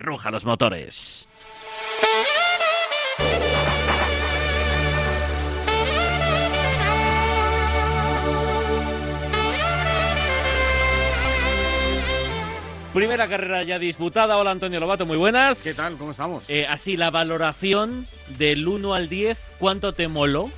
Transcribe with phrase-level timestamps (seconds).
[0.00, 1.26] Ruja los motores.
[12.94, 14.36] Primera carrera ya disputada.
[14.36, 15.62] Hola Antonio Lobato, muy buenas.
[15.62, 15.96] ¿Qué tal?
[15.96, 16.44] ¿Cómo estamos?
[16.48, 18.06] Eh, así, la valoración
[18.38, 20.50] del 1 al 10, ¿cuánto te moló?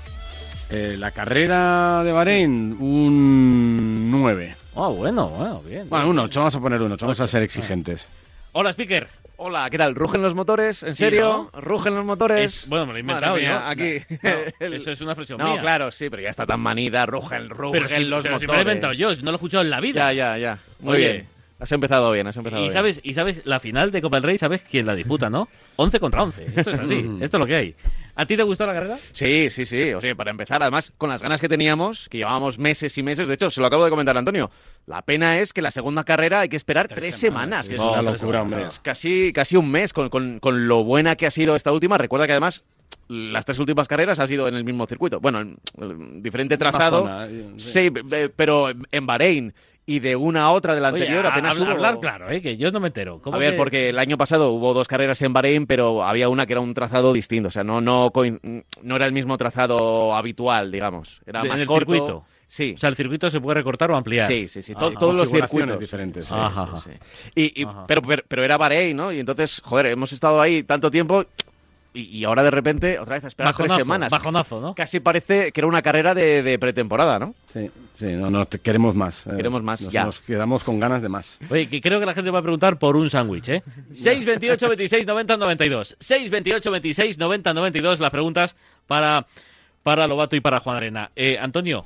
[0.70, 4.56] Eh, la carrera de Bahrein, un 9.
[4.74, 5.88] Ah, bueno, bueno, bien.
[5.88, 7.44] Bueno, un 8, vamos a poner un 8, vamos a ser Ah.
[7.44, 8.08] exigentes.
[8.52, 9.06] Hola, speaker.
[9.36, 9.96] Hola, ¿qué tal?
[9.96, 10.82] ¿Rugen los motores?
[10.84, 11.50] ¿En Sí, serio?
[11.54, 12.62] ¿Rugen los motores?
[12.62, 13.68] Es- bueno, me lo he inventado mía, yo.
[13.68, 13.98] Aquí.
[14.22, 14.30] No,
[14.60, 15.60] El- Eso es una expresión No, mía.
[15.60, 17.04] claro, sí, pero ya está tan manida.
[17.04, 18.48] Rugen, rugen Pero si, los pero si motores.
[18.48, 20.12] me lo he inventado yo, no lo he escuchado en la vida.
[20.12, 20.58] Ya, ya, ya.
[20.80, 21.12] Muy Oye.
[21.12, 21.26] bien.
[21.58, 22.72] Has empezado bien, has empezado Y bien.
[22.72, 25.48] sabes, y sabes, la final de Copa del Rey, sabes quién la disputa, ¿no?
[25.76, 26.44] 11 contra 11.
[26.54, 27.74] Esto es así, esto es lo que hay.
[28.16, 28.98] ¿A ti te gustó la carrera?
[29.12, 29.92] Sí, sí, sí.
[29.92, 33.26] O sea, para empezar, además, con las ganas que teníamos, que llevábamos meses y meses,
[33.26, 34.50] de hecho, se lo acabo de comentar a Antonio.
[34.86, 37.68] La pena es que la segunda carrera hay que esperar tres, semanas.
[37.68, 38.62] que Es una locura, semanas, hombre.
[38.62, 41.98] Es casi, casi un mes con, con- con lo buena que ha sido esta última.
[41.98, 42.64] Recuerda que además
[43.08, 45.18] las tres últimas carreras ha sido en el mismo circuito.
[45.20, 47.00] Bueno, en, en diferente trazado.
[47.02, 47.90] zona, sí.
[47.90, 49.54] sí, eh, pero en Bahrein
[49.86, 51.72] y de una a otra de la anterior Oye, a- apenas habla- hubo...
[51.72, 52.40] hablar claro, ¿eh?
[52.40, 53.20] que yo no me entero.
[53.22, 56.28] ¿Cómo A ver, que- porque el año pasado hubo dos carreras en Bahrein, pero había
[56.28, 57.48] una que era un trazado distinto.
[57.48, 58.10] O sea, no, no,
[58.82, 61.20] no era el mismo trazado habitual, digamos.
[61.26, 61.92] Era ¿En más el corto.
[61.92, 62.24] circuito?
[62.46, 62.74] Sí.
[62.76, 64.26] O sea, el circuito se puede recortar o ampliar.
[64.28, 64.74] Sí, sí, sí.
[64.76, 65.78] Ah, to- todos los circuitos.
[65.80, 66.26] diferentes.
[66.26, 66.34] sí.
[66.36, 66.98] Ajá, Sí, sí.
[67.34, 67.84] Y, y- Ajá.
[67.86, 69.10] pero, pero, pero era Bahrein, ¿no?
[69.12, 71.24] Y entonces, joder, hemos estado ahí tanto tiempo
[71.94, 74.10] y, y ahora de repente otra vez a esperar Bajonazo, tres semanas.
[74.10, 74.74] bajonazo, ¿no?
[74.74, 77.34] Casi parece que era una carrera de, de pretemporada, ¿no?
[77.52, 79.26] Sí, sí, no, no, te- queremos más.
[79.26, 80.04] eh, Queremos más, nos, ya.
[80.04, 81.38] Nos quedamos con ganas de más.
[81.50, 83.62] Oye, que creo que la gente va a preguntar por un sándwich, ¿eh?
[83.92, 85.96] 628 26 90 92.
[86.00, 89.26] 628 26 90 92 las preguntas para,
[89.82, 91.10] para Lobato y para Juan Arena.
[91.16, 91.84] Eh, Antonio,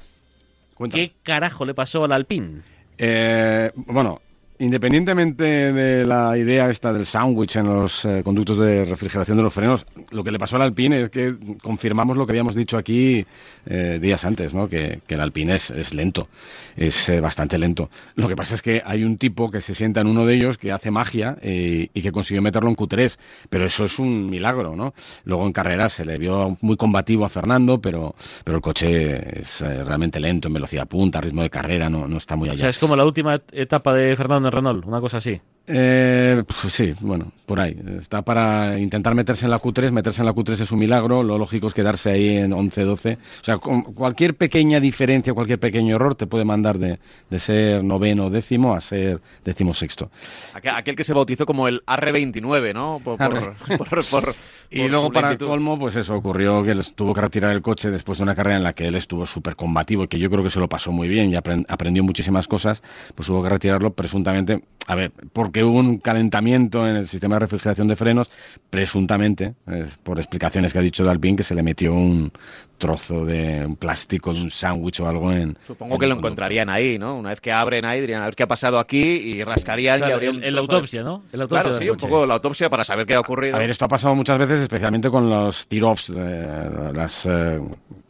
[0.75, 1.09] Cuéntame.
[1.09, 2.62] ¿qué carajo le pasó al Alpine?
[2.97, 4.20] Eh, bueno,
[4.59, 9.53] independientemente de la idea esta del sándwich en los eh, conductos de refrigeración de los
[9.53, 13.25] frenos, lo que le pasó al Alpine es que confirmamos lo que habíamos dicho aquí
[13.67, 14.69] eh, días antes, ¿no?
[14.69, 16.28] que, el Alpine es, lento,
[16.77, 17.91] es eh, bastante lento.
[18.15, 20.59] Lo que pasa es que hay un tipo que se sienta en uno de ellos
[20.59, 23.16] que hace magia eh, y que consiguió meterlo en Q3,
[23.50, 24.77] pero eso es un milagro.
[24.77, 24.94] ¿no?
[25.25, 29.61] Luego en carrera se le vio muy combativo a Fernando, pero, pero el coche es
[29.62, 32.61] eh, realmente lento en velocidad punta, ritmo de carrera, no, no está muy O allá.
[32.61, 35.41] sea, es como la última et- etapa de Fernando Renault, una cosa así.
[35.71, 37.77] Eh, pues sí, bueno, por ahí.
[38.01, 39.91] Está para intentar meterse en la Q3.
[39.91, 41.23] Meterse en la Q3 es un milagro.
[41.23, 43.17] Lo lógico es quedarse ahí en 11-12.
[43.17, 46.99] O sea, con cualquier pequeña diferencia, cualquier pequeño error te puede mandar de,
[47.29, 50.11] de ser noveno o décimo a ser décimo sexto.
[50.55, 53.00] Aquel, que se bautizó como el R29, ¿no?
[53.05, 53.55] Por, por-
[53.89, 54.35] por- por-
[54.71, 55.49] Y luego para lentitud.
[55.50, 58.62] colmo, pues eso, ocurrió que tuvo que retirar el coche después de una carrera en
[58.62, 61.09] la que él estuvo súper combativo y que yo creo que se lo pasó muy
[61.09, 62.83] bien y apren- aprendió muchísimas cosas,
[63.15, 67.41] pues hubo que retirarlo presuntamente, a ver, porque hubo un calentamiento en el sistema de
[67.41, 68.30] refrigeración de frenos,
[68.70, 72.30] presuntamente, eh, por explicaciones que ha dicho Dalpin, que se le metió un
[72.78, 75.58] trozo de un plástico, de un sándwich o algo en...
[75.66, 77.16] Supongo en que lo encontrarían ahí, ¿no?
[77.16, 80.00] Una vez que abren ahí, dirían, a ver qué ha pasado aquí y rascarían y
[80.00, 81.22] Claro, habría en, un en la de- autopsia, ¿no?
[81.32, 83.56] Autopsia Claro, sí, un poco la autopsia para saber qué ha ocurrido.
[83.56, 87.58] A ver, esto ha pasado muchas veces, especialmente con los tear-offs, eh, las, eh,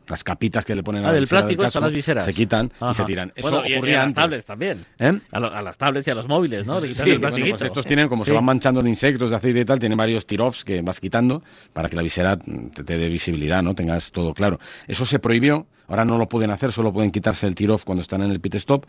[0.09, 2.25] las capitas que le ponen a Ah, la del visera plástico casco, estas las viseras.
[2.25, 3.33] Se quitan y se tiran.
[3.37, 4.15] Eso bueno, y- y ocurría a las antes.
[4.23, 4.85] tablets también.
[4.99, 5.21] ¿Eh?
[5.33, 6.81] A, lo- a las tablets y a los móviles, ¿no?
[6.81, 7.37] Le Sí, el bueno.
[7.51, 8.29] Pues estos tienen, como Sí.
[8.31, 11.43] se van manchando de insectos, de aceite y tal, tienen varios tear-offs que vas quitando
[11.73, 13.75] para que la visera te, te dé visibilidad, ¿no?
[13.75, 14.59] Tengas todo claro.
[14.87, 18.23] Eso se prohibió, ahora no lo pueden hacer, solo pueden quitarse el tear-off cuando están
[18.23, 18.87] en el pit stop.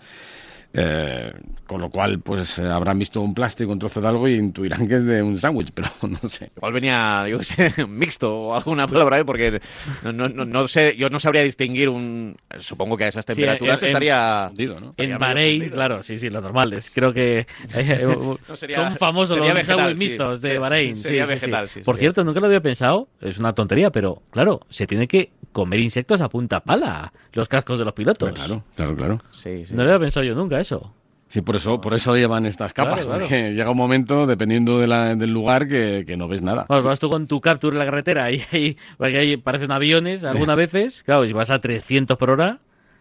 [0.73, 1.33] Eh,
[1.65, 4.87] con lo cual, pues eh, habrán visto un plástico, un trozo de algo y intuirán
[4.87, 5.87] que es de un sándwich, pero
[6.23, 6.51] no sé.
[6.57, 9.25] Igual venía, yo qué sé, mixto o alguna palabra, ¿eh?
[9.25, 9.59] porque
[10.03, 12.35] no, no, no, no sé, yo no sabría distinguir un...
[12.59, 14.47] Supongo que a esas temperaturas en- estaría...
[14.49, 14.89] Hundido, ¿no?
[14.91, 16.89] estaría En medio Bahrein, claro, sí, sí, lo normal es.
[16.91, 17.39] Creo que
[17.75, 18.05] eh,
[18.47, 20.05] No, sería- son famosos sería los vegetal, sándwiches sí.
[20.09, 20.95] mixtos de Sí, sí, Bahrein.
[20.95, 21.33] sí, sería sí, sí.
[21.35, 25.07] vegetal, sí, Por cierto, nunca lo había pensado, es una tontería, pero claro, se tiene
[25.07, 28.31] que comer insectos a punta pala los cascos de los pilotos.
[28.33, 29.21] Claro, claro, claro.
[29.31, 29.73] Sí, sí.
[29.73, 30.93] No lo había pensado yo nunca eso.
[31.27, 33.21] Sí, por eso, por eso llevan estas capas, Claro, claro.
[33.25, 36.65] porque llega un momento, dependiendo de la- del lugar, que, que no ves nada.
[36.67, 40.23] Bueno, vas tú con tu Capture en la carretera y ahí, porque ahí parecen aviones
[40.23, 42.57] algunas veces, claro, y vas a 300 por hora,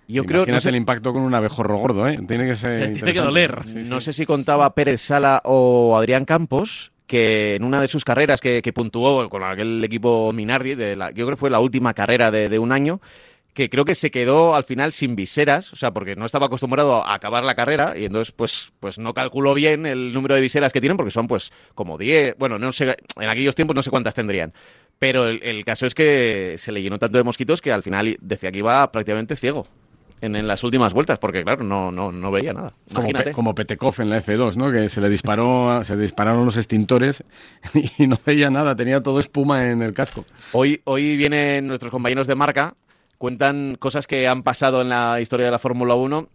[0.09, 2.19] Yo creo, no Imagínate sé, el impacto con un abejorro gordo, ¿eh?
[2.29, 3.61] Tiene que ser Tiene que doler.
[3.65, 3.91] Sí, sí.
[3.91, 8.43] no sé si contaba Pérez Sala o Adrián Campos, que en una de sus carreras
[8.43, 11.95] que, que puntuó con aquel equipo Minardi, de la, yo creo que fue la última
[11.95, 13.01] carrera de, de un año,
[13.59, 17.05] que creo que se quedó al final sin viseras, o sea, porque no estaba acostumbrado
[17.05, 20.73] a acabar la carrera y entonces pues, pues no calculó bien el número de viseras
[20.73, 23.91] que tienen porque son pues como 10, bueno, no sé, en aquellos tiempos no sé
[23.91, 24.55] cuántas tendrían.
[24.99, 28.17] Pero el, el caso es que se le llenó tanto de mosquitos que al final
[28.21, 29.67] decía que iba prácticamente ciego.
[30.21, 32.73] en, en las últimas vueltas, porque claro, no, no, no veía nada.
[32.93, 33.07] Como.
[33.13, 34.73] Pe- como Petekov en la F2, ¿no?
[34.73, 37.23] Que se le disparó, se le dispararon los extintores
[37.99, 40.25] y no veía nada, tenía todo espuma en el casco.
[40.53, 42.75] Hoy, hoy vienen nuestros compañeros de marca,
[43.19, 46.29] cuentan cosas que han pasado en la historia de la Fórmula 1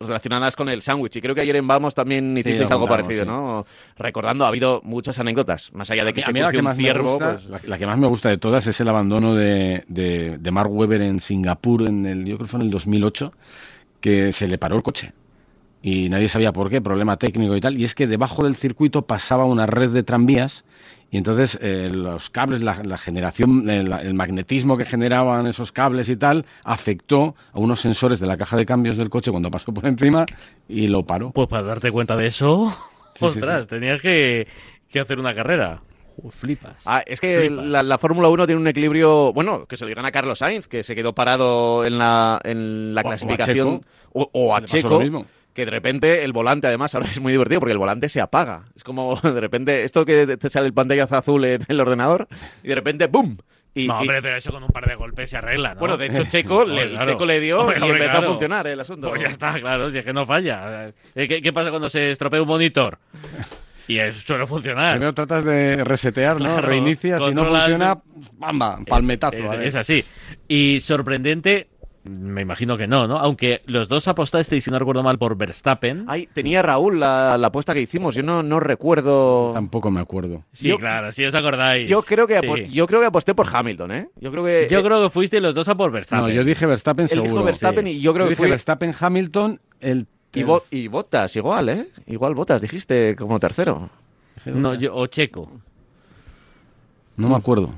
[0.00, 1.16] relacionadas con el sándwich.
[1.16, 3.30] Y creo que ayer en Vamos también hicisteis algo parecido, sí.
[3.30, 3.64] ¿no?
[3.96, 6.58] Recordando, ha habido muchas anécdotas, más allá de que a se mí la cruce que
[6.58, 7.46] un más ciervo, gusta, pues...
[7.46, 10.70] la, la que más me gusta de todas es el abandono de, de, de Mark
[10.70, 13.32] Webber en Singapur en el, yo creo que fue en el 2008,
[14.00, 15.12] que se le paró el coche
[15.80, 19.02] y nadie sabía por qué, problema técnico y tal, y es que debajo del circuito
[19.02, 20.64] pasaba una red de tranvías
[21.14, 26.08] y entonces eh, los cables, la, la generación, el, el magnetismo que generaban esos cables
[26.08, 29.72] y tal, afectó a unos sensores de la caja de cambios del coche cuando pasó
[29.72, 30.26] por encima
[30.68, 31.30] y lo paró.
[31.30, 32.76] Pues para darte cuenta de eso,
[33.14, 33.68] Sí, ostras, sí.
[33.68, 34.48] tenías que,
[34.90, 35.80] que hacer una carrera.
[36.16, 36.74] Uh, flipas.
[36.84, 37.64] Ah, es que Flipas.
[37.66, 40.66] la, la Fórmula 1 tiene un equilibrio, bueno, que se lo digan a Carlos Sainz,
[40.66, 43.90] que se quedó parado en la, en la O a- o a clasificación, Checo.
[44.14, 45.26] o, o a Checo, lo mismo.
[45.54, 48.64] Que de repente el volante, además, ahora es muy divertido porque el volante se apaga.
[48.76, 52.28] Es como de repente, esto que te sale el pantallazo azul en el ordenador,
[52.62, 53.36] y de repente, ¡bum!
[53.76, 55.80] Y, no, y- hombre, pero eso con un par de golpes se arregla, ¿no?
[55.80, 57.06] bueno, de hecho, Checo, le, claro.
[57.06, 58.26] Checo le dio Hombre, y hombre, empezó claro.
[58.26, 59.08] a funcionar el asunto.
[59.08, 60.92] Pues ya está, claro, si es que no falla.
[61.14, 62.98] Eh, ¿Qué, qué pasa cuando se estropea un monitor?
[63.86, 64.92] Y eso suele funcionar.
[64.92, 66.44] Primero tratas de resetear, ¿no?
[66.46, 67.98] Claro, Reinicias, si no funciona,
[68.38, 68.78] ¡bamba!
[68.86, 69.36] Palmetazo.
[69.54, 70.04] Es, es así.
[70.48, 71.68] Y sorprendente,
[72.04, 73.18] me imagino que no, ¿no?
[73.18, 76.04] Aunque los dos apostasteis, si no recuerdo mal, por Verstappen.
[76.06, 79.50] Ay, tenía Raúl la, la apuesta que hicimos, yo no, no recuerdo...
[79.54, 80.44] Tampoco me acuerdo.
[80.52, 81.88] sí, yo- claro, si os acordáis.
[81.88, 82.68] Yo creo, que Sí.
[82.70, 84.08] yo creo que aposté por Hamilton, ¿eh?
[84.20, 84.68] Yo creo que...
[84.70, 86.26] Yo creo que fuiste los dos a por Verstappen.
[86.26, 87.30] No, yo dije Verstappen él seguro.
[87.32, 87.92] dijo Verstappen sí.
[87.92, 88.50] y yo creo Yo que dije.
[88.50, 90.06] Verstappen, Hamilton, el...
[90.34, 91.88] Y, Bo- y Botas, igual, ¿eh?
[92.06, 93.88] Igual Botas, dijiste como tercero.
[94.46, 95.48] No, yo, o Checo.
[97.16, 97.72] No me acuerdo.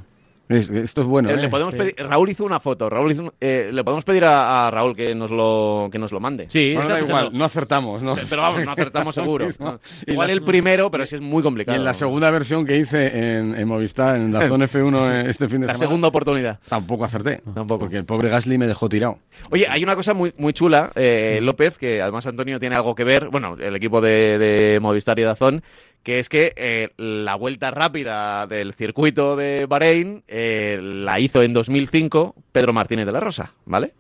[0.49, 1.37] Es- esto es bueno, Eh, ¿eh?
[1.39, 1.79] le podemos sí.
[1.79, 2.89] pedir, Raúl hizo una foto.
[2.89, 6.13] Raúl hizo un- eh, le podemos pedir a, a Raúl que nos lo que nos
[6.13, 6.47] lo mande.
[6.51, 8.15] Sí, Bueno, está da igual, no acertamos, ¿no?
[8.29, 9.49] Pero vamos, no acertamos seguro.
[10.07, 11.77] Y Igual la- el primero, pero sí es muy Y complicado.
[11.79, 15.61] en la segunda versión que hice en, en Movistar, en la zona F1 este fin
[15.63, 16.59] de La semana, segunda oportunidad.
[16.69, 17.41] tampoco acerté.
[17.55, 17.81] Tampoco.
[17.81, 19.19] Porque el pobre Gasly me dejó tirado.
[19.51, 23.05] Oye, hay una cosa muy, muy chula, eh, López, que además Antonio tiene algo que
[23.05, 25.63] ver, bueno, el equipo de, de Movistar y Dazón,
[26.03, 31.53] que es que eh, la vuelta rápida del circuito de Bahrein eh, la hizo en
[31.53, 33.95] 2005 Pedro Martínez de la Rosa, ¿vale?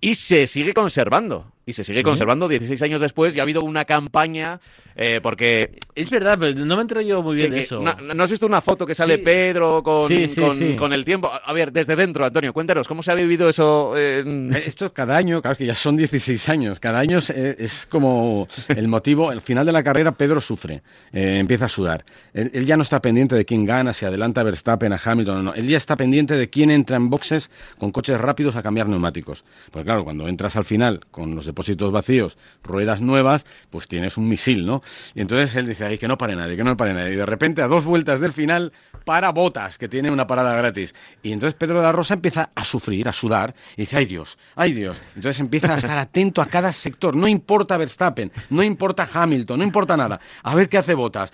[0.00, 1.52] Y se sigue conservando.
[1.64, 4.58] Y se sigue conservando 16 años después y ha habido una campaña
[4.96, 5.78] eh, porque...
[5.94, 7.80] Es verdad, pero no me enteré yo muy bien que- de eso.
[7.80, 9.22] ¿no, no has visto una foto que sale Sí.
[9.22, 10.74] Pedro con, Sí, sí, con, sí.
[10.76, 11.30] con el tiempo?
[11.32, 13.96] A ver, desde dentro, Antonio, cuéntanos, ¿cómo se ha vivido eso?
[13.96, 17.56] en- Eh, Esto cada año, claro que ya son 16 años, cada año es, eh,
[17.58, 20.82] es como el motivo, al final de la carrera Pedro sufre,
[21.12, 22.04] eh, empieza a sudar.
[22.34, 25.44] Él, él ya no está pendiente de quién gana, si adelanta a Verstappen, a Hamilton
[25.44, 25.54] no.
[25.54, 29.44] Él ya está pendiente de quién entra en boxes con coches rápidos a cambiar neumáticos.
[29.70, 34.28] Porque claro, cuando entras al final con los depósitos vacíos, ruedas nuevas, pues tienes un
[34.28, 34.82] misil, ¿no?
[35.14, 37.12] Y entonces él dice, ay, que no pare nadie, que no pare nadie.
[37.12, 38.72] Y de repente, a dos vueltas del final,
[39.04, 40.94] para Botas, que tiene una parada gratis.
[41.22, 44.38] Y entonces Pedro de la Rosa empieza a sufrir, a sudar, y dice, ay Dios,
[44.56, 44.96] ay Dios.
[45.14, 47.14] Entonces empieza a estar atento a cada sector.
[47.14, 50.20] No importa Verstappen, no importa Hamilton, no importa nada.
[50.42, 51.32] A ver qué hace Botas.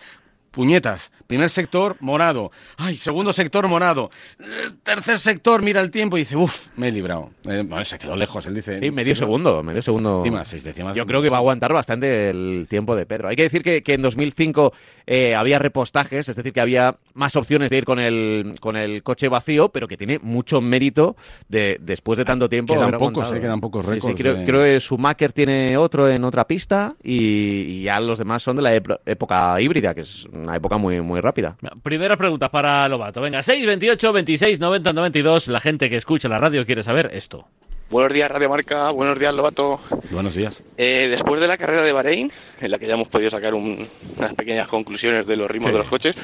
[0.69, 4.11] Puñetas, primer sector morado, ay, segundo sector morado,
[4.41, 7.31] Eh, tercer sector mira el tiempo y dice, uff, me he librado.
[7.45, 8.77] Eh, bueno, se quedó lejos, él dice.
[8.81, 10.19] Sí, medio segundo, medio segundo.
[10.19, 10.97] Encima, seis décimas.
[10.97, 13.29] Yo creo que va a aguantar bastante el tiempo de Pedro.
[13.29, 14.73] Hay que decir que, que en 2005
[15.07, 19.05] eh, había repostajes, es decir, que había más opciones de ir con el, con el
[19.05, 21.15] coche vacío, pero que tiene mucho mérito
[21.49, 22.75] de después de tanto tiempo.
[22.75, 26.09] Quedan pocos, eh, quedan pocos Sí, sí, récords creo, de- creo que Schumacher tiene otro
[26.09, 30.27] en otra pista y, y ya los demás son de la época híbrida, que es
[30.49, 31.57] una época muy, muy rápida.
[31.83, 33.21] Primeras preguntas para Lobato.
[33.21, 35.49] Venga, 628 26 90 92.
[35.49, 37.47] La gente que escucha la radio quiere saber esto.
[37.91, 38.91] Buenos días, Radio Marca.
[38.91, 39.81] Buenos días, Lobato.
[40.11, 40.61] Buenos días.
[40.77, 43.87] Eh, después de la carrera de Bahrein, en la que ya hemos podido sacar un-
[44.19, 46.17] unas pequeñas conclusiones de los ritmos Sí, de los coches,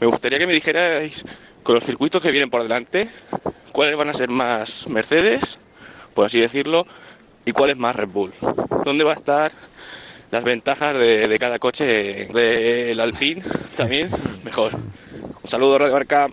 [0.00, 1.24] me gustaría que me dijerais,
[1.62, 3.08] con los circuitos que vienen por delante,
[3.72, 5.58] cuáles van a ser más Mercedes,
[6.14, 6.86] por así decirlo,
[7.44, 8.32] y cuáles más Red Bull.
[8.84, 9.52] ¿Dónde va a estar
[10.30, 13.42] las ventajas de, de cada coche del Alpine?
[13.76, 14.10] También,
[14.44, 14.72] mejor.
[14.74, 16.28] Un saludo, Radio Marca.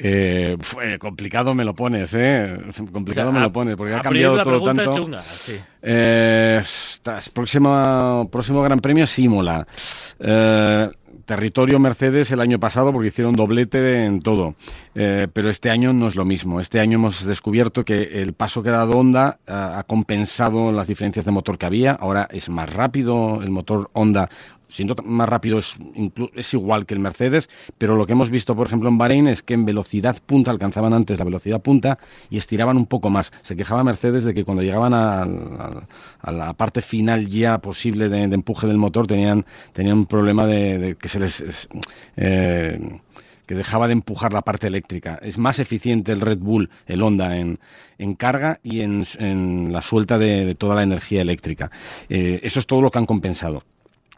[0.00, 2.56] Eh, fue complicado me lo pones, ¿eh?
[2.92, 4.52] Complicado O sea, me a- lo pones, porque ha cambiado la todo
[4.86, 4.96] tanto.
[5.02, 5.60] chunga, sí.
[5.82, 6.62] Eh,
[7.32, 9.66] próxima, próximo Gran Premio Simola.
[10.20, 10.88] Eh,
[11.28, 14.54] territorio Mercedes el año pasado porque hicieron doblete en todo.
[14.94, 16.58] Eh, pero este año no es lo mismo.
[16.58, 20.88] Este año hemos descubierto que el paso que ha dado Honda eh, ha compensado las
[20.88, 21.92] diferencias de motor que había.
[21.92, 24.30] Ahora es más rápido el motor Honda
[24.68, 25.74] siendo más rápido es,
[26.34, 27.48] es, igual que el Mercedes,
[27.78, 30.92] pero lo que hemos visto, por ejemplo, en Bahrein es que en velocidad punta alcanzaban
[30.92, 31.98] antes la velocidad punta
[32.30, 33.32] y estiraban un poco más.
[33.42, 35.26] Se quejaba Mercedes de que cuando llegaban a,
[36.30, 41.08] la parte final ya posible de, empuje del motor tenían, tenían un problema de, que
[41.08, 41.68] se les...
[42.16, 43.00] Eh,
[43.46, 45.18] que dejaba de empujar la parte eléctrica.
[45.22, 47.58] Es más eficiente el Red Bull, el Honda, en,
[47.96, 51.70] en carga y en, en la suelta de, toda la energía eléctrica.
[52.10, 53.64] Eh, eso es todo lo que han compensado.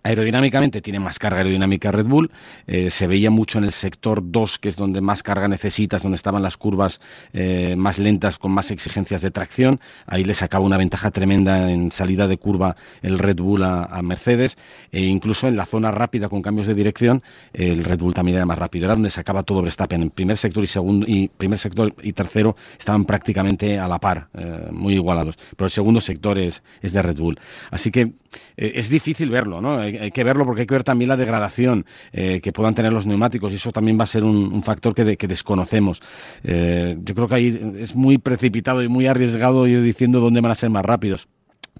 [0.02, 2.30] Aerodinámicamente tiene más carga aerodinámica Red Bull,
[2.66, 6.16] eh, se veía mucho en el sector 2, que es donde más carga necesitas, donde
[6.16, 7.00] estaban las curvas
[7.34, 11.92] eh, más lentas con más exigencias de tracción, ahí le sacaba una ventaja tremenda en
[11.92, 14.56] salida de curva el Red Bull a, Mercedes,
[14.90, 18.46] e incluso en la zona rápida con cambios de dirección, el Red Bull también era
[18.46, 21.94] más rápido, era donde sacaba todo Verstappen, en primer sector y segundo, y primer sector
[22.02, 26.62] y tercero estaban prácticamente a la par, eh, muy igualados, pero el segundo sector es,
[26.80, 27.38] es de Red Bull.
[27.70, 28.12] Así que
[28.56, 29.78] es difícil verlo, ¿no?
[29.78, 33.06] hay, que verlo porque hay que ver también la degradación eh, que puedan tener los
[33.06, 36.02] neumáticos y eso también va a ser un, factor que, desconocemos.
[36.44, 40.52] Eh, yo creo que ahí es muy precipitado y muy arriesgado ir diciendo dónde van
[40.52, 41.28] a ser más rápidos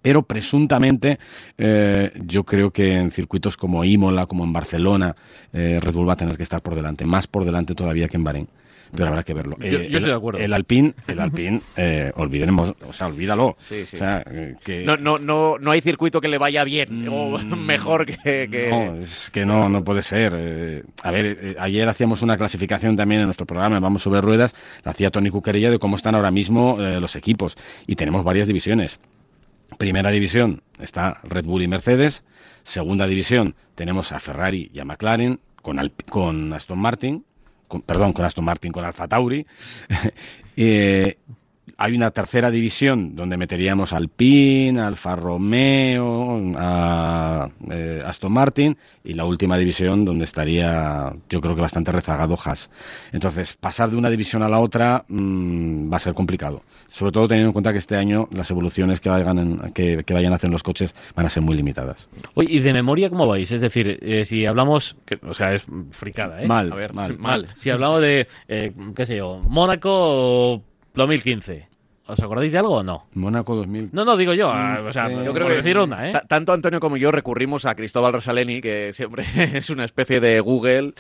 [0.02, 1.19] pero presuntamente
[1.59, 5.14] eh, yo creo que en circuitos como Imola, como en Barcelona,
[5.52, 8.25] Red Bull va a tener que estar por delante, más por delante todavía que en
[8.25, 8.49] Bahrein
[8.94, 9.56] pero habrá que verlo.
[9.59, 10.40] Yo, eh, estoy de acuerdo.
[10.40, 13.54] El Alpine, el Alpine eh, olvidemos, o sea, olvídalo.
[13.59, 13.99] Sí, sí.
[14.00, 18.68] Eh, no, no, no, no hay circuito que le vaya bien o mm, mejor que,
[18.70, 20.85] No, es que no, no puede ser.
[21.02, 24.54] a ver, ayer hacíamos una clasificación también en nuestro programa, Vamos sobre Ruedas,
[24.85, 27.56] la hacía Tony Cuquerilla de cómo están ahora mismo los equipos.
[27.87, 28.99] Y tenemos varias divisiones.
[29.78, 32.25] Primera división está Red Bull y Mercedes.
[32.62, 37.25] Segunda división tenemos a Ferrari y a McLaren con, con Aston Martin
[37.87, 39.47] perdón, con Aston Martin, con Alfa Tauri.
[40.57, 41.19] eh,
[41.77, 49.25] hay una tercera división donde meteríamos Alpine, Alfa Romeo, a, eh, Aston Martin y la
[49.25, 52.71] última división donde estaría yo creo que bastante rezagado Haas.
[53.12, 56.62] Entonces, pasar de una división a la otra mm, va a ser complicado.
[56.89, 60.37] Sobre todo teniendo en cuenta que este año las evoluciones que vayan, que, vayan a
[60.37, 62.09] hacer los coches van a ser muy limitadas.
[62.35, 63.50] Oye, ¿y de memoria cómo vais?
[63.50, 66.47] Es decir, eh, si hablamos, que, o sea, es fricada, ¿eh?
[66.47, 67.49] Mal, a ver, mal, mal.
[67.57, 70.62] Si hablamos de, eh, qué sé yo, Mónaco
[70.94, 71.68] 2015.
[72.11, 73.06] ¿Os acordáis de algo o no?
[73.14, 73.90] Mónaco 2000.
[73.92, 74.52] No, no, digo yo.
[74.52, 76.23] Mm, o sea, eh, yo creo que decir una, ¿eh?
[76.28, 80.94] Tanto Antonio como yo recurrimos a Cristóbal Rosaleni, que siempre es una especie de Google.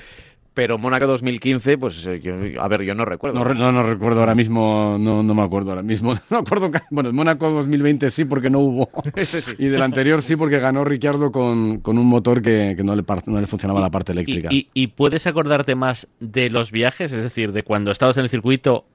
[0.52, 3.44] Pero Mónaco 2015, pues eh, a ver, yo no recuerdo.
[3.44, 6.14] No, no, recuerdo ahora mismo, no, no me acuerdo ahora mismo.
[6.30, 8.90] No acuerdo, bueno, Mónaco 2020 sí porque no hubo.
[9.58, 13.04] Y del anterior sí porque ganó Ricciardo con, con un motor que, que no, le,
[13.26, 14.48] no, le, funcionaba la parte eléctrica.
[14.50, 17.12] Y, y, puedes acordarte más de los viajes?
[17.12, 18.86] Es decir, de cuando estabas en el circuito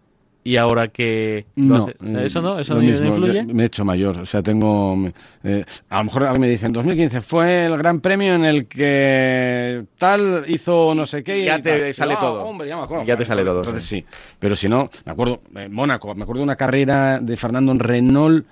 [0.48, 1.88] y ahora que no,
[2.20, 4.96] eso no eso no influye me he hecho mayor o sea tengo
[5.44, 10.46] eh, a lo mejor me dicen 2015 fue el gran premio en el que tal
[10.48, 12.44] hizo no sé qué y ya te sale ah, todo.
[12.44, 14.06] hombre, ya, me acuerdo, ya te sale todo entonces sí.
[14.38, 18.46] pero si no me acuerdo Mónaco me acuerdo de una carrera de Fernando en Renault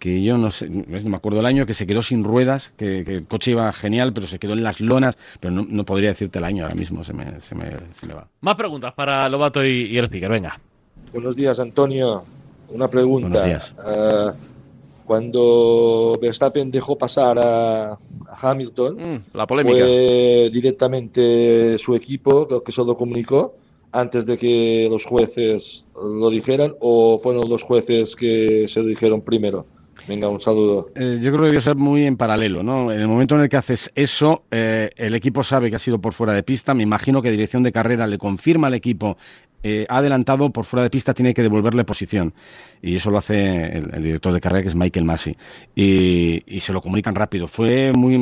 [0.00, 3.02] que yo no sé, no me acuerdo el año, que se quedó sin ruedas, que,
[3.02, 6.44] el coche iba genial, pero se quedó en las lonas, pero no, podría decirte el
[6.44, 8.26] año ahora mismo, se me, se me, se me va.
[8.40, 10.58] Más preguntas para Lobato y, y el speaker, venga.
[11.12, 12.22] Buenos días, Antonio.
[12.70, 13.48] Una pregunta.
[13.48, 14.30] Eh,
[15.04, 17.98] cuando Verstappen dejó pasar a,
[18.40, 19.78] Hamilton, mm, la polémica.
[19.78, 23.52] fue directamente su equipo lo que solo comunicó
[23.92, 29.20] antes de que los jueces lo dijeran o fueron los jueces que se lo dijeron
[29.20, 29.66] primero.
[30.08, 30.90] Venga, un saludo.
[30.94, 32.90] Eh, yo creo que debe ser muy en paralelo, ¿no?
[32.90, 36.00] En el momento en el que haces eso, eh, el equipo sabe que ha sido
[36.00, 36.74] por fuera de pista.
[36.74, 39.16] Me imagino que dirección de carrera le confirma al equipo
[39.62, 42.34] eh, ha adelantado por fuera de pista, tiene que devolverle posición.
[42.80, 45.36] Y eso lo hace el, director de carrera, que es Michael Massey.
[45.74, 47.46] Y, se lo comunican rápido.
[47.46, 48.16] Fue muy,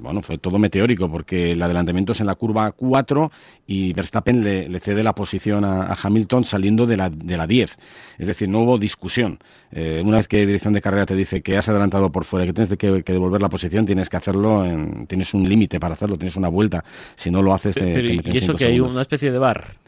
[0.00, 3.30] bueno, fue todo meteórico, porque el adelantamiento es en la curva 4
[3.66, 7.76] y Verstappen le, cede la posición a, Hamilton saliendo de la, de la 10.
[8.18, 9.38] Es decir, no hubo discusión.
[9.72, 12.48] Eh, una vez que dirección de carrera te dice que has adelantado por fuera y
[12.48, 16.16] que tienes que, devolver la posición, tienes que hacerlo, en, tienes un límite para hacerlo,
[16.16, 16.84] tienes una vuelta.
[17.16, 19.79] Si no lo haces, te, ¿Y eso que hay una especie de bar?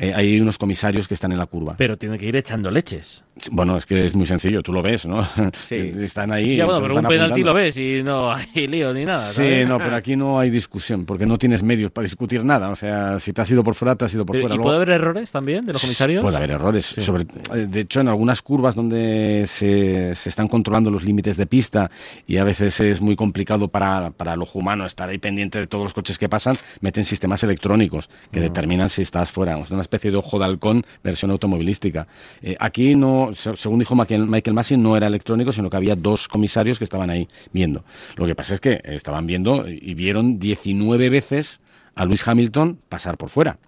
[0.00, 1.74] Eh, hay unos comisarios que están en la curva.
[1.76, 3.24] Pero tiene que ir echando leches.
[3.50, 5.26] Bueno, es que es muy sencillo, tú lo ves, ¿no?
[5.66, 5.76] Sí.
[6.00, 6.56] Están ahí.
[6.56, 9.32] Ya, bueno, pero un penalti lo ves y no hay lío ni nada.
[9.32, 12.70] Sí, no, pero aquí no hay discusión, porque no tienes medios para discutir nada.
[12.70, 14.54] O sea, si te has ido por fuera, te has ido por fuera.
[14.54, 16.22] ¿Y puede haber errores también de los comisarios?
[16.22, 16.86] Puede haber errores.
[16.86, 21.46] Sobre, eh, de hecho, en algunas curvas donde se, se, están controlando los límites de
[21.46, 21.90] pista
[22.26, 25.66] y a veces es muy complicado para, para el ojo humano estar ahí pendiente de
[25.66, 29.58] todos los coches que pasan, meten sistemas electrónicos que determinan si estás fuera.
[29.58, 32.06] Es una especie de ojo de halcón versión automovilística.
[32.42, 36.28] Eh, aquí no según dijo Michael, Michael Massey, no era electrónico, sino que había dos
[36.28, 37.84] comisarios que estaban ahí viendo.
[38.16, 41.60] Lo que pasa es que estaban viendo y vieron 19 veces
[41.94, 43.58] a Luis Hamilton pasar por fuera.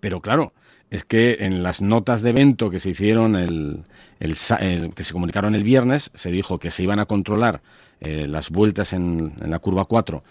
[0.00, 0.52] Pero claro,
[0.90, 3.84] es que en las notas de evento que se hicieron, el,
[4.18, 7.62] que se comunicaron el viernes, se dijo que se iban a controlar
[8.00, 10.22] eh, las vueltas en, en, la curva 4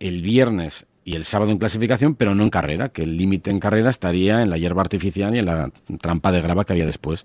[0.00, 3.60] el viernes y el sábado en clasificación, pero no en carrera, que el límite en
[3.60, 7.24] carrera estaría en la hierba artificial y en la trampa de grava que había después.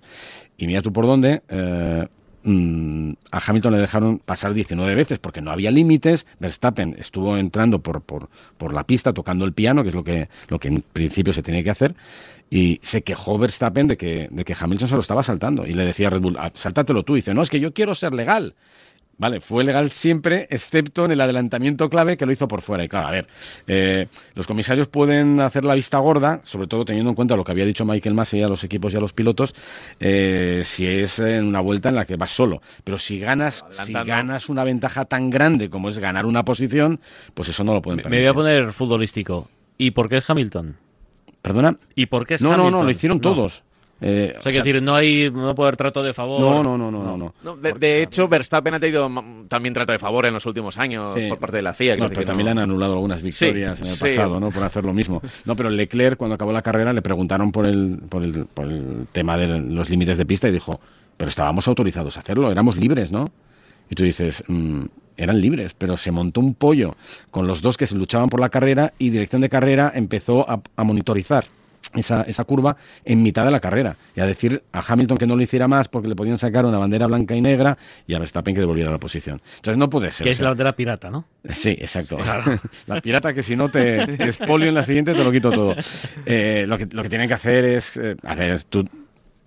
[0.56, 2.06] Y mira tú por dónde, eh,
[2.44, 6.26] mm, a Hamilton le dejaron pasar 19 veces porque no había límites.
[6.40, 10.28] Verstappen estuvo entrando por, por, por, la pista tocando el piano, que es lo que,
[10.48, 11.94] lo que en principio se tiene que hacer.
[12.50, 15.66] Y se quejó Verstappen de que, de que Hamilton se lo estaba saltando.
[15.66, 17.16] Y le decía a Red Bull, ah, sáltatelo tú.
[17.16, 18.54] Dice, no, es que yo quiero ser legal.
[19.16, 22.84] Vale, fue legal siempre, excepto en el adelantamiento clave que lo hizo por fuera.
[22.84, 23.26] Y claro, a ver,
[23.66, 27.52] eh, los comisarios pueden hacer la vista gorda, sobre todo teniendo en cuenta lo que
[27.52, 29.54] había dicho Michael Massey a los equipos y a los pilotos,
[30.00, 32.60] eh, si es en una vuelta en la que vas solo.
[32.82, 37.00] Pero si ganas, si ganas una ventaja tan grande como es ganar una posición,
[37.34, 38.20] pues eso no lo pueden permitir.
[38.20, 39.48] Me voy a poner futbolístico.
[39.78, 40.76] ¿Y por qué es Hamilton?
[41.40, 41.76] ¿Perdona?
[41.94, 42.72] ¿Y por qué es no, Hamilton?
[42.72, 43.62] No, no, lo hicieron todos.
[44.06, 46.38] Eh, o sea, que decir, no hay no puede haber trato de favor.
[46.38, 47.34] No, no, no, no, no.
[47.42, 47.56] no.
[47.56, 49.10] de, de, hecho, Verstappen ha tenido
[49.48, 51.96] también trato de favor en los últimos años por parte de la FIA.
[51.96, 54.50] No, pero también le han anulado algunas victorias en el pasado, ¿no?
[54.50, 55.22] Por hacer lo mismo.
[55.46, 59.06] No, pero Leclerc, cuando acabó la carrera, le preguntaron por el, por el, por el
[59.10, 60.78] tema de los límites de pista y dijo,
[61.16, 63.24] pero estábamos autorizados a hacerlo, éramos libres, ¿no?
[63.88, 64.82] Y tú dices, mmm,
[65.16, 66.94] eran libres, pero se montó un pollo
[67.30, 70.60] con los dos que se luchaban por la carrera y dirección de carrera empezó a,
[70.76, 71.46] a monitorizar
[71.94, 75.36] esa, esa curva en mitad de la carrera y a decir a Hamilton que no
[75.36, 77.76] lo hiciera más porque le podían sacar una bandera blanca y negra
[78.06, 79.40] y a Verstappen que devolviera la posición.
[79.56, 80.24] Entonces no puede ser.
[80.24, 81.24] Que es la bandera pirata, ¿no?
[81.54, 82.18] Sí, exacto.
[82.86, 85.74] la pirata que si no te, te expolio en la siguiente te lo quito todo.
[86.26, 88.84] Eh, lo, que, lo que tienen que hacer es, eh, a ver, tú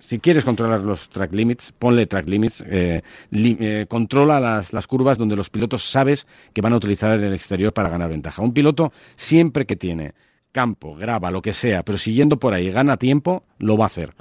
[0.07, 3.01] si quieres controlar los track limits, ponle track limits, eh,
[3.31, 7.33] li, eh, controla las, las, curvas donde los pilotos sabes que van a utilizar el
[7.33, 8.41] exterior para ganar ventaja.
[8.41, 10.13] Un piloto siempre que tiene
[10.57, 14.15] campo, grava, lo que sea, pero siguiendo por ahí, gana tiempo, lo va a hacer.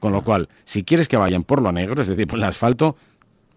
[0.00, 2.96] Con lo cual, si quieres que vayan por lo negro, es decir, por el asfalto,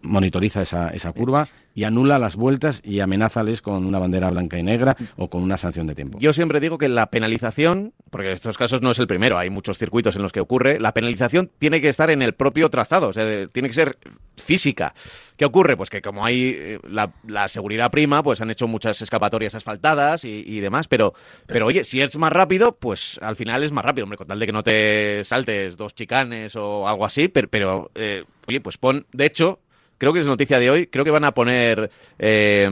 [0.02, 4.64] monitoriza esa, esa curva y anula las vueltas y amenázales con una bandera blanca y
[4.64, 6.18] negra o con una sanción de tiempo.
[6.20, 9.50] Yo siempre digo que la penalización, porque en estos casos no es el primero, hay
[9.50, 13.08] muchos circuitos en los que ocurre, la penalización tiene que estar en el propio trazado,
[13.08, 13.98] o sea, tiene que ser
[14.36, 14.94] física.
[15.38, 15.76] ¿Qué ocurre?
[15.76, 20.44] Pues que como hay la, la seguridad prima, pues han hecho muchas escapatorias asfaltadas y,
[20.46, 21.14] y, demás, pero,
[21.46, 24.40] pero oye, si es más rápido, pues al final es más rápido, hombre, con tal
[24.40, 28.78] de que no te saltes dos chicanes o algo así, pero, pero eh, oye, pues
[28.78, 29.60] pon, de hecho,
[29.98, 32.70] creo que es noticia de hoy, creo que van a poner eh,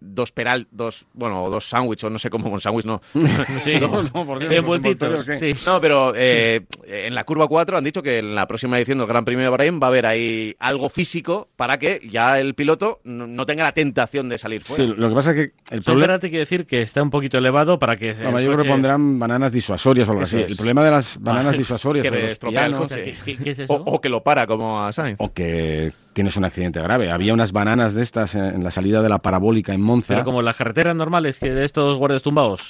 [0.00, 3.00] dos peral, dos, bueno, dos sándwiches, o no sé cómo, un sándwich no.
[3.64, 5.64] Sí, no, no, porque de sí.
[5.66, 9.06] No, pero eh, en la curva 4 han dicho que en la próxima edición del
[9.06, 13.00] Gran Premio de Bahrein va a haber ahí algo físico para que ya el piloto
[13.04, 14.84] no, tenga la tentación de salir fuera.
[14.84, 16.18] Sí, lo que pasa es que el problema...
[16.18, 18.14] te quiere decir que está un poquito elevado para que...
[18.14, 20.40] No, yo creo que pondrán bananas disuasorias o algo así.
[20.40, 20.50] Es.
[20.50, 22.08] El problema de las bananas disuasorias...
[22.08, 23.14] que estropea el coche.
[23.24, 23.72] ¿Qué, qué es eso?
[23.72, 25.16] O, o que lo para, como a Sainz.
[25.18, 27.10] O que tienes un accidente grave.
[27.10, 30.14] Había unas bananas de estas en la salida de la parabólica en Monza.
[30.14, 32.62] Pero como las carreteras normales, que de estos guardias tumbados.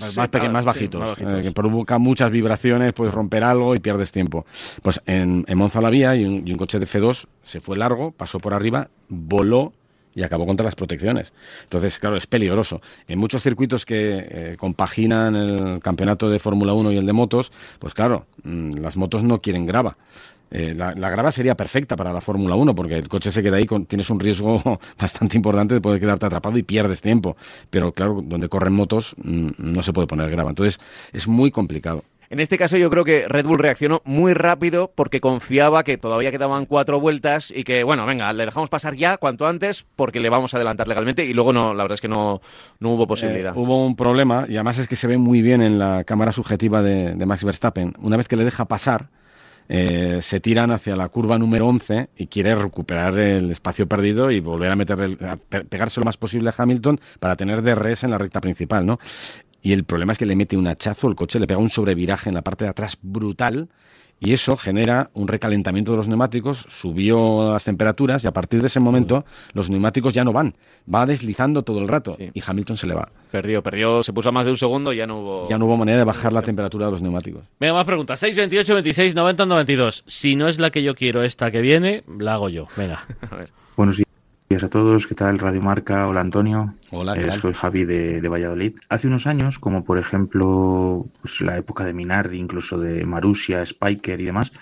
[0.00, 1.40] Más, más, pequeños, más bajitos, sí, más bajitos.
[1.40, 4.46] Eh, que provoca muchas vibraciones, puedes romper algo y pierdes tiempo.
[4.82, 7.76] Pues en, en Monza la había y un, y un coche de F2 se fue
[7.76, 9.72] largo, pasó por arriba, voló
[10.18, 11.32] y acabó contra las protecciones.
[11.62, 12.80] Entonces, claro, es peligroso.
[13.06, 17.52] En muchos circuitos que eh, compaginan el campeonato de Fórmula 1 y el de motos,
[17.78, 19.96] pues claro, mmm, las motos no quieren grava.
[20.50, 23.56] Eh, la, la, grava sería perfecta para la Fórmula 1 porque el coche se queda
[23.56, 24.62] ahí, con, tienes un riesgo
[24.98, 27.36] bastante importante de poder quedarte atrapado y pierdes tiempo.
[27.70, 30.50] Pero claro, donde corren motos mmm, no se puede poner grava.
[30.50, 30.80] Entonces
[31.12, 32.04] es muy complicado.
[32.30, 36.30] En este caso yo creo que Red Bull reaccionó muy rápido porque confiaba que todavía
[36.30, 40.28] quedaban cuatro vueltas y que, bueno, venga, le dejamos pasar ya cuanto antes porque le
[40.28, 42.42] vamos a adelantar legalmente y luego no, la verdad es que no,
[42.80, 43.56] no hubo posibilidad.
[43.56, 46.32] Eh, hubo un problema y además es que se ve muy bien en la cámara
[46.32, 47.94] subjetiva de, de Max Verstappen.
[47.98, 49.08] Una vez que le deja pasar,
[49.68, 54.40] eh, se tiran hacia la curva número 11 y quiere recuperar el espacio perdido y
[54.40, 58.18] volver a meterle, a pegarse lo más posible a Hamilton para tener DRS en la
[58.18, 58.98] recta principal, ¿no?
[59.60, 62.30] Y el problema es que le mete un hachazo, el coche le pega un sobreviraje
[62.30, 63.68] en la parte de atrás brutal
[64.20, 68.66] y eso genera un recalentamiento de los neumáticos, subió las temperaturas y a partir de
[68.66, 70.54] ese momento los neumáticos ya no van,
[70.92, 72.30] va deslizando todo el rato sí.
[72.34, 73.08] y Hamilton se le va.
[73.30, 75.48] Perdió, perdió, se puso a más de un segundo y ya no hubo...
[75.48, 77.44] Ya no hubo manera de bajar la temperatura de los neumáticos.
[77.60, 78.18] Venga, más preguntas.
[78.20, 80.04] 6, 28, 26, 90, 92.
[80.06, 82.66] Si no es la que yo quiero esta que viene, la hago yo.
[82.76, 83.04] Venga.
[83.30, 83.50] a ver.
[83.76, 84.07] Buenos días
[84.48, 86.06] días a todos, ¿qué tal Radio Marca?
[86.06, 86.74] Hola Antonio.
[86.90, 88.76] Hola, eh, soy Javi de, de, Valladolid.
[88.88, 94.20] Hace unos años, como por ejemplo pues, la época de Minardi, incluso de Marusia, Spiker
[94.20, 94.52] y demás,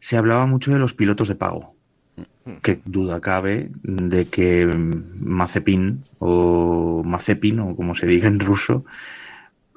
[0.00, 1.74] se hablaba mucho de los pilotos de pago.
[2.60, 8.84] Que duda cabe de que Mazepin o Mazepin, o como se diga en ruso,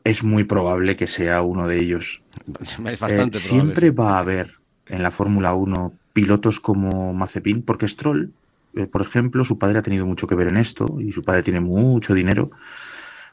[0.03, 2.23] es muy probable que sea uno de ellos.
[2.61, 4.55] Es Eh, bastante probable, siempre va a haber
[4.87, 8.33] en la Fórmula 1 pilotos como Mazepin, porque Stroll,
[8.75, 11.43] eh, por ejemplo, su padre ha tenido mucho que ver en esto y su padre
[11.43, 12.51] tiene mucho dinero,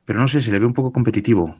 [0.05, 1.57] pero no sé, se le ve un poco competitivo.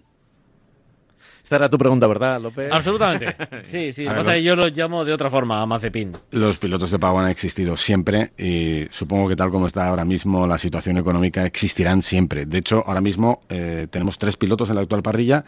[1.43, 2.71] Esta era tu pregunta, ¿verdad, López?
[2.73, 3.37] Absolutamente.
[3.69, 4.05] Sí, sí.
[4.05, 6.13] Lo pasa que yo lo llamo de otra forma a Mazepin.
[6.31, 10.47] Los pilotos de pago han existido siempre y supongo que tal como está ahora mismo
[10.47, 12.45] la situación económica existirán siempre.
[12.45, 15.45] De hecho, ahora mismo eh, tenemos tres pilotos en la actual parrilla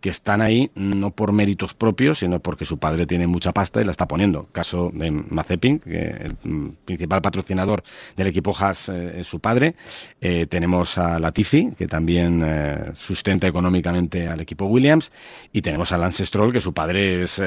[0.00, 3.84] que están ahí no por méritos propios, sino porque su padre tiene mucha pasta y
[3.84, 4.46] la está poniendo.
[4.52, 6.36] Caso de Mazepin, que el
[6.84, 7.82] principal patrocinador
[8.16, 9.74] del equipo Haas eh, es su padre.
[10.20, 15.12] Eh, tenemos a Latifi, que también eh, sustenta económicamente al equipo Williams.
[15.52, 17.40] Y tenemos a Lance Stroll, que su padre es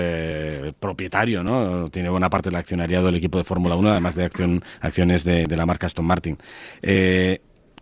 [0.79, 1.89] propietario, ¿no?
[1.89, 5.45] Tiene buena parte del accionariado del equipo de Fórmula 1, además de acción, acciones de,
[5.45, 6.37] de la marca Aston Martin.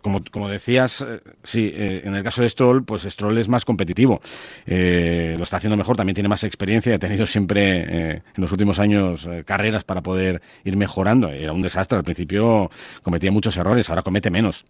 [0.08, 3.66] Como, como decías, eh, sí, eh, en el caso de Stroll, pues Stroll es más
[3.66, 4.22] competitivo.
[4.64, 8.78] Eh, lo está haciendo mejor, también tiene más experiencia, ha tenido siempre en los últimos
[8.78, 11.28] años carreras para poder ir mejorando.
[11.28, 12.70] Era un desastre, al principio
[13.02, 14.64] cometía muchos errores, ahora comete menos.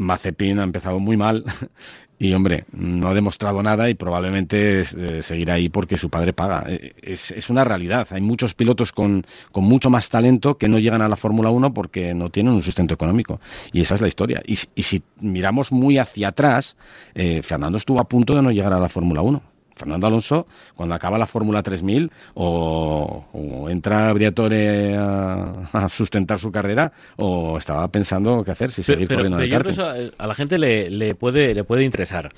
[0.00, 1.44] Mazepin ha empezado muy mal
[2.18, 6.64] y, hombre, no ha demostrado nada y probablemente eh, seguirá ahí porque su padre paga.
[6.68, 8.08] Eh, Es, es una realidad.
[8.10, 11.74] Hay muchos pilotos con, con mucho más talento que no llegan a la Fórmula 1
[11.74, 13.40] porque no tienen un sustento económico.
[13.72, 14.42] Y esa es la historia.
[14.46, 16.76] Y, si miramos muy hacia atrás,
[17.14, 19.42] eh, Fernando estuvo a punto de no llegar a la Fórmula 1.
[19.80, 26.52] Fernando Alonso, cuando acaba la Fórmula 3000, o, o entra Briatore a, a sustentar su
[26.52, 30.12] carrera, o estaba pensando qué hacer, si Pero, seguir pero- corriendo en pero karting.
[30.18, 32.32] a, a la gente le, le puede, le puede interesar.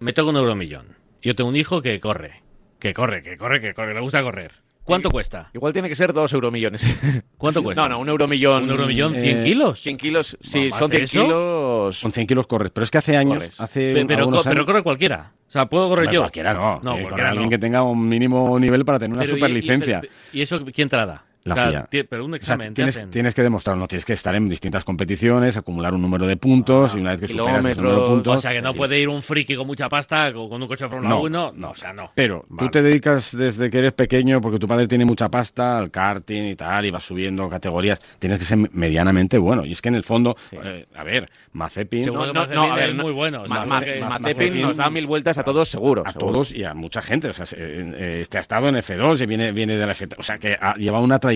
[0.00, 0.86] Me toca un euromillón.
[1.22, 2.42] Yo tengo un hijo que corre.
[2.78, 3.92] Que corre, que corre, que corre.
[3.94, 4.52] Le gusta correr.
[4.84, 5.50] ¿Cuánto cuesta?
[5.54, 6.84] Igual tiene que ser dos euromillones.
[7.38, 7.82] ¿Cuánto cuesta?
[7.82, 8.64] No, no, un euromillón.
[8.64, 9.14] ¿Un euromillón?
[9.14, 9.80] ¿100 eh, kilos?
[9.82, 10.36] 100 kilos.
[10.40, 11.22] Sí, ¿Más son de 100 eso?
[11.24, 12.00] kilos.
[12.02, 13.60] Con 100 kilos corres, pero es que hace años, Corres.
[13.60, 14.30] hace Pe- pero,
[14.66, 15.32] corre cualquiera.
[15.48, 16.20] O sea, ¿puedo correr yo?
[16.20, 17.50] Cualquiera no, No, cualquiera alguien no.
[17.50, 20.00] que tenga un mínimo nivel para tener una Pero y- y- superlicencia.
[20.00, 21.24] pero- ¿Y eso quién te la da?
[21.44, 21.86] La O sea, FIA.
[21.90, 23.10] ti- Pero un O sea, examen tienes, hacen.
[23.10, 26.98] tienes que demostrarlo, tienes que estar en distintas competiciones, acumular un número de puntos Ah,
[26.98, 28.36] y una vez que superas ese número de puntos...
[28.36, 30.84] O sea, que no puede ir un friki con mucha pasta con con un coche
[30.84, 31.52] de Fórmula No, 1.
[31.56, 31.70] no.
[31.70, 32.10] o sea, no.
[32.14, 32.68] Pero Vale.
[32.68, 36.42] tú te dedicas desde que eres pequeño, porque tu padre tiene mucha pasta, al karting
[36.50, 39.64] y tal, y vas subiendo categorías, tienes que ser medianamente bueno.
[39.64, 42.04] Y es que en el fondo, eh, a ver, Mazepin...
[42.04, 43.42] Seguro No, que no, Mazepin no, a ver, es muy bueno.
[43.42, 46.02] o sea, Ma- Ma- que- Ma- Mazepin Mazepin- nos da mil vueltas a todos, seguro.
[46.04, 46.32] a seguro.
[46.32, 47.28] todos y a mucha gente.
[47.28, 50.14] O sea, se- eh, este ha estado en F2 y viene, viene de la F3.
[50.18, 51.29] O sea, que ha llevado una trayectoria.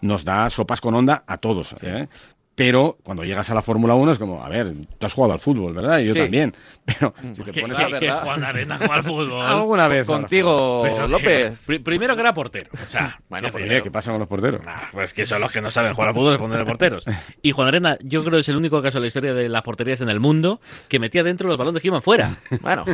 [0.00, 1.74] Nos da sopas con onda a todos.
[1.82, 2.08] ¿eh?
[2.60, 5.40] Pero cuando llegas a la Fórmula 1 es como, a ver, tú has jugado al
[5.40, 5.98] fútbol, ¿verdad?
[6.00, 6.20] Y yo Sí.
[6.20, 6.54] también.
[6.84, 8.22] Pero si te que, pones que- a que verdad.
[8.24, 9.40] Juan Arena juega al fútbol.
[9.42, 11.58] alguna vez Contigo, Pero que- López.
[11.64, 12.68] pri- primero que era portero.
[12.74, 13.82] O sea, Bueno, digo.
[13.84, 14.62] ¿qué pasa con los porteros?
[14.64, 17.04] Nah, pues que son los que no saben jugar al fútbol, se ponen de porteros.
[17.42, 19.62] Y Juan Arena, yo creo que es el único caso de la historia de las
[19.62, 22.36] porterías en el mundo que metía dentro los balones que iban fuera.
[22.60, 22.84] Bueno,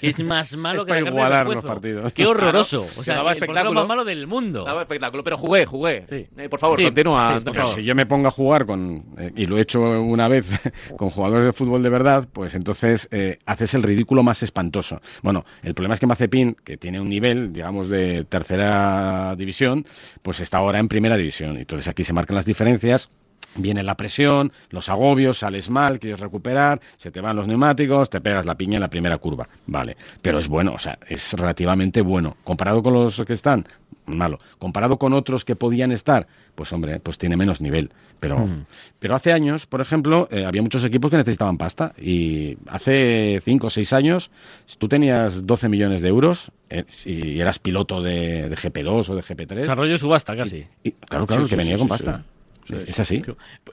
[0.00, 2.12] Que es más malo Es que para la igualar los partidos.
[2.14, 2.86] Qué horroroso.
[2.96, 3.74] O sea, Daba el espectáculo.
[3.80, 4.64] más malo del mundo.
[4.64, 5.22] daba espectáculo.
[5.22, 6.06] Pero jugué, jugué.
[6.08, 6.26] Sí.
[6.38, 7.38] Eh, por favor, Sí, continúa.
[7.38, 7.74] sí, por Pero favor.
[7.78, 10.46] si yo me pongo a jugar con, eh, y lo he hecho una vez,
[10.96, 15.00] con jugadores de fútbol de verdad, pues entonces eh, haces el ridículo más espantoso.
[15.22, 19.86] Bueno, el problema es que Mazepin, que tiene un nivel, digamos, de tercera división,
[20.22, 21.56] pues está ahora en primera división.
[21.56, 23.10] Entonces aquí se marcan las diferencias.
[23.56, 28.20] Viene la presión, los agobios, sales mal, quieres recuperar, se te van los neumáticos, te
[28.20, 29.48] pegas la piña en la primera curva.
[29.66, 32.36] Vale, pero es bueno, o sea, es relativamente bueno.
[32.44, 33.66] Comparado con los que están,
[34.06, 34.38] malo.
[34.58, 37.90] Comparado con otros que podían estar, pues hombre, pues tiene menos nivel.
[38.20, 38.64] Pero, Hmm.
[39.00, 41.92] pero hace años, por ejemplo, eh, había muchos equipos que necesitaban pasta.
[42.00, 44.30] Y hace 5 o 6 años,
[44.66, 49.16] si tú tenías 12 millones de euros eh, y eras piloto de, de GP2 o
[49.16, 49.54] de GP3.
[49.56, 50.64] Desarrollo subasta casi.
[50.84, 52.24] y- claro, claro, Sí, que sí, venía sí, con pasta.
[52.66, 52.74] Sí.
[52.74, 53.22] Es, es así.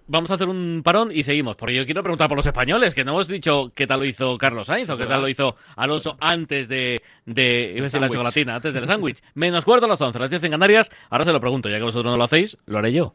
[0.08, 3.04] Vamos a hacer un parón y seguimos, porque yo quiero preguntar por los españoles, que
[3.04, 6.18] no hemos dicho qué tal lo hizo Carlos Sainz o qué tal lo hizo Alonso
[6.20, 9.22] antes de, de iba a decir la chocolatina, antes del sándwich.
[9.34, 10.92] Menos cuarto a las 11, las 10 en Canarias.
[11.10, 13.14] Ahora se lo pregunto, ya que vosotros no lo hacéis, lo haré yo.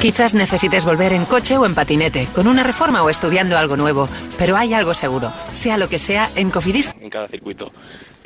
[0.00, 4.08] Quizás necesites volver en coche o en patinete, con una reforma o estudiando algo nuevo,
[4.38, 5.32] pero hay algo seguro.
[5.52, 7.72] Sea lo que sea, en Cofidis en cada circuito.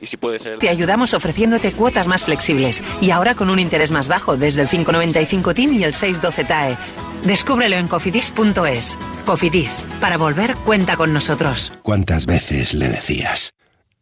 [0.03, 0.59] Y si puede ser...
[0.59, 4.69] te ayudamos ofreciéndote cuotas más flexibles y ahora con un interés más bajo desde el
[4.69, 6.77] 595 TIN y el 612 TAE.
[7.25, 8.99] Descúbrelo en cofidis.es.
[9.25, 11.73] Cofidis, para volver cuenta con nosotros.
[11.83, 13.55] ¿Cuántas veces le decías,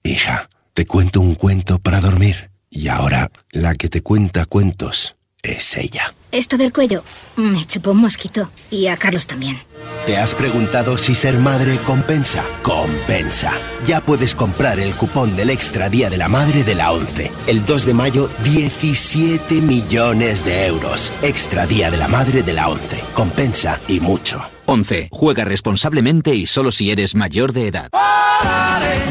[0.03, 2.51] hija, te cuento un cuento para dormir?
[2.71, 6.15] Y ahora la que te cuenta cuentos es ella.
[6.33, 7.05] Esto del cuello
[7.37, 9.61] me chupó un mosquito y a Carlos también.
[10.07, 12.43] ¿Te has preguntado si ser madre compensa?
[12.63, 13.53] Compensa.
[13.85, 17.31] Ya puedes comprar el cupón del Extra Día de la Madre de la 11.
[17.47, 21.13] El 2 de mayo, 17 millones de euros.
[21.23, 22.99] Extra Día de la Madre de la 11.
[23.15, 24.43] Compensa y mucho.
[24.67, 25.09] 11.
[25.11, 27.91] Juega responsablemente y solo si eres mayor de edad.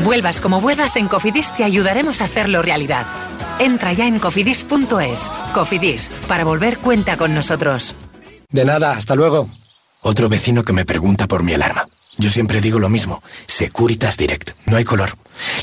[0.03, 3.05] Vuelvas como vuelvas, en Cofidis te ayudaremos a hacerlo realidad.
[3.59, 5.29] Entra ya en cofidis.es.
[5.53, 7.93] Cofidis, para volver cuenta con nosotros.
[8.49, 9.49] De nada, hasta luego.
[10.01, 11.87] Otro vecino que me pregunta por mi alarma.
[12.17, 15.11] Yo siempre digo lo mismo, Securitas Direct, no hay color.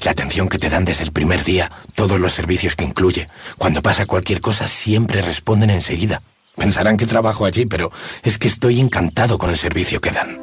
[0.05, 3.29] La atención que te dan desde el primer día, todos los servicios que incluye.
[3.59, 6.23] Cuando pasa cualquier cosa siempre responden enseguida.
[6.57, 10.41] Pensarán que trabajo allí, pero es que estoy encantado con el servicio que dan.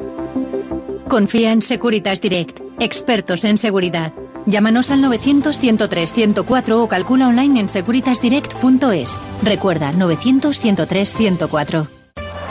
[1.08, 4.14] Confía en Securitas Direct, expertos en seguridad.
[4.46, 9.18] Llámanos al 900-103-104 o calcula online en securitasdirect.es.
[9.42, 12.03] Recuerda, 900-103-104.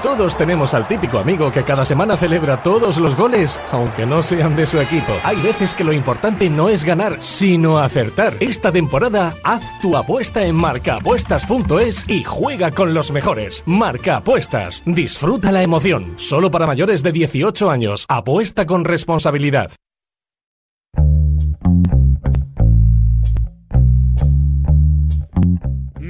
[0.03, 4.57] Todos tenemos al típico amigo que cada semana celebra todos los goles, aunque no sean
[4.57, 5.13] de su equipo.
[5.23, 8.35] Hay veces que lo importante no es ganar, sino acertar.
[8.41, 13.63] Esta temporada, haz tu apuesta en marcaapuestas.es y juega con los mejores.
[13.65, 14.83] Marca Apuestas.
[14.85, 16.15] Disfruta la emoción.
[16.17, 18.05] Solo para mayores de 18 años.
[18.09, 19.71] Apuesta con responsabilidad.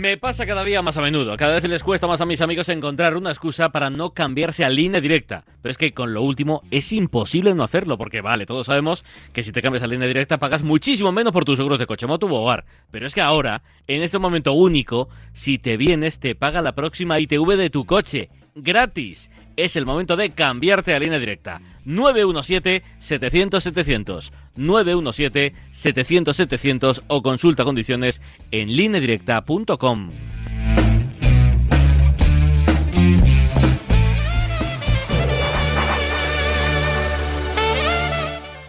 [0.02, 1.36] Me pasa cada día más a menudo.
[1.36, 4.68] Cada vez les cuesta más a mis amigos encontrar una excusa para no cambiarse a
[4.68, 5.44] línea directa.
[5.62, 9.44] Pero es que con lo último es imposible no hacerlo, porque vale, todos sabemos que
[9.44, 12.26] si te cambias a línea directa pagas muchísimo menos por tus seguros de coche, moto
[12.26, 12.64] u hogar.
[12.90, 17.20] Pero es que ahora, en este momento único, si te vienes, te paga la próxima
[17.20, 18.28] ITV de tu coche.
[18.56, 19.30] Gratis.
[19.56, 21.60] Es el momento de cambiarte a línea directa.
[21.86, 24.30] 917-700-700.
[24.56, 30.10] 917-700-700 o consulta condiciones en lineadirecta.com.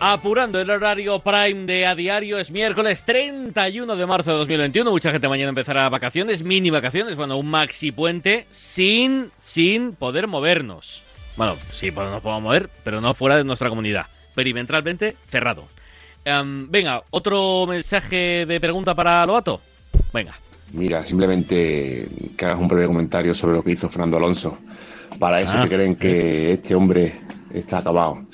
[0.06, 4.92] Apurando el horario prime de a diario es miércoles 31 de marzo de 2021.
[4.92, 11.02] Mucha gente mañana empezará vacaciones, mini vacaciones, bueno, un maxi puente sin, sin poder movernos.
[11.38, 14.08] Bueno, sí, pues nos podemos mover, pero no fuera de nuestra comunidad.
[14.36, 15.70] Perimetralmente cerrado.
[16.26, 19.62] Em, venga, otro mensaje de pregunta para Lobato.
[20.13, 20.38] Venga.
[20.74, 24.58] Mira, simplemente que hagas un breve comentario sobre lo que hizo Fernando Alonso.
[25.18, 27.22] Para eso Ah, que creen que este hombre
[27.54, 28.26] está acabado.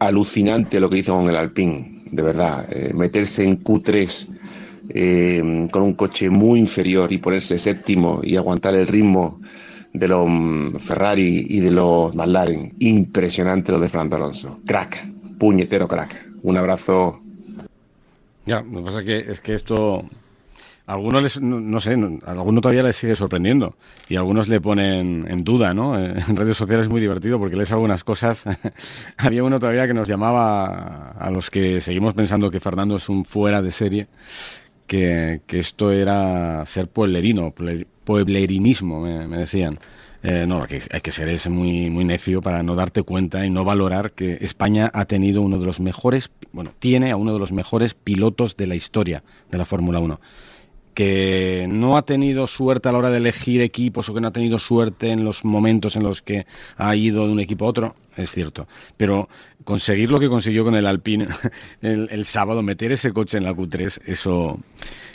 [0.00, 2.66] Alucinante lo que hizo con el Alpine, de verdad.
[2.70, 4.26] Eh, meterse en Q3
[4.88, 9.40] eh, con un coche muy inferior y ponerse séptimo y aguantar el ritmo
[9.92, 12.74] de los mm, Ferrari y de los McLaren.
[12.80, 14.58] Impresionante lo de Fernando Alonso.
[14.66, 15.06] Crack,
[15.38, 16.26] puñetero crack.
[16.42, 17.20] Un abrazo.
[18.46, 20.04] Ya, lo que pasa es que, es que esto.
[20.90, 21.92] Algunos les, no, no sé,
[22.26, 23.76] a alguno todavía les sigue sorprendiendo
[24.08, 25.96] y algunos le ponen en duda, ¿no?
[25.96, 28.42] Eh, En redes sociales es muy divertido porque lees algunas cosas.
[29.16, 33.24] Había uno todavía que nos llamaba a los que seguimos pensando que Fernando es un
[33.24, 34.08] fuera de serie,
[34.88, 39.78] que, que esto era ser pueblerino, puebler- pueblerinismo, me, me decían.
[40.22, 43.50] Eh, no, que hay que ser es muy, muy necio para no darte cuenta y
[43.50, 47.38] no valorar que España ha tenido uno de los mejores, bueno, tiene a uno de
[47.38, 50.20] los mejores pilotos de la historia de la Fórmula 1
[50.94, 54.32] que no ha tenido suerte a la hora de elegir equipos o que no ha
[54.32, 57.96] tenido suerte en los momentos en los que ha ido de un equipo a otro,
[58.16, 58.66] es cierto.
[58.96, 59.28] Pero
[59.64, 61.28] conseguir lo que consiguió con el Alpine
[61.82, 64.58] el, el sábado, meter ese coche en la Q3, eso...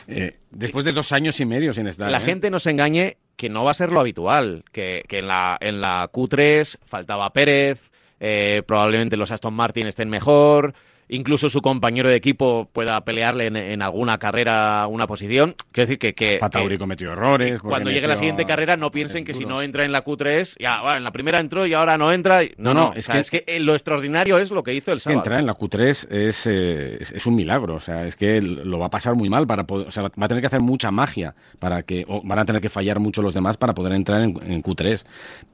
[0.08, 2.10] eh, después de dos años y medio sin estar...
[2.10, 2.22] la ¿eh?
[2.22, 5.58] gente no se engañe que no va a ser lo habitual, que, que en, la,
[5.60, 10.74] en la Q3 faltaba Pérez, eh, probablemente los Aston Martin estén mejor,
[11.10, 15.56] incluso su compañero de equipo pueda pelearle en, en alguna carrera una posición.
[15.72, 17.62] Quiero decir que, que, Alfa Tauri que cometió errores.
[17.62, 20.82] cuando llegue la siguiente carrera no piensen que si no entra en la Q3, ya,
[20.82, 22.42] bueno, en la primera entró y ahora no entra.
[22.58, 24.64] No, No, no, no, es, es que, que- es que eh, lo extraordinario es lo
[24.64, 25.20] que hizo el sábado.
[25.20, 28.80] entrar en la Q3 es, eh, es, es un milagro, o sea, es que lo
[28.80, 30.92] va a pasar muy mal para poder, o sea, va a tener que hacer mucha
[30.92, 34.22] magia para que, o van a tener que fallar mucho los demás para poder entrar
[34.22, 35.04] en, en Q3,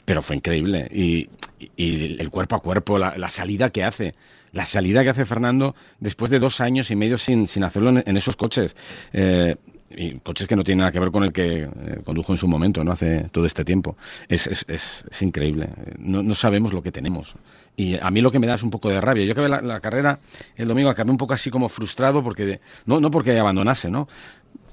[0.05, 4.15] pero fue increíble y, y- y el cuerpo a cuerpo, la, la salida que hace,
[4.53, 8.17] la salida que hace Fernando después de dos años y medio sin, sin hacerlo en,
[8.17, 8.75] esos coches.
[9.13, 9.55] Eh,
[9.93, 11.69] y coches que no tienen nada que ver con el que eh,
[12.05, 12.93] condujo en su momento, ¿no?
[12.93, 13.97] Hace todo este tiempo.
[14.29, 15.69] Es, es, es, es increíble.
[15.97, 17.35] No, no sabemos lo que tenemos.
[17.75, 19.25] Y a mí lo que me da es un poco de rabia.
[19.25, 20.19] Yo acabé la, la carrera
[20.55, 24.07] el domingo, acabé un poco así como frustrado, porque no, no porque abandonase, ¿no?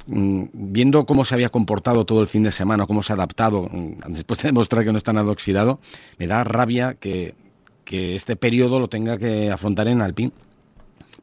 [0.06, 3.68] Mm, Viendo cómo se había comportado todo el fin de semana, cómo se ha adaptado,
[3.70, 5.80] mm, después de demostrar que no está nada oxidado,
[6.18, 7.34] me da rabia que,
[7.88, 10.30] que este periodo lo tenga que afrontar en Alpine.